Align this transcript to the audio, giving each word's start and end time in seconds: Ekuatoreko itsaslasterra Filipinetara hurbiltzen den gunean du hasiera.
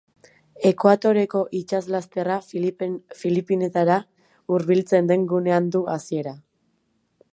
Ekuatoreko 0.67 1.41
itsaslasterra 1.59 2.37
Filipinetara 2.49 3.99
hurbiltzen 4.55 5.13
den 5.13 5.29
gunean 5.35 5.69
du 5.77 5.83
hasiera. 5.97 6.35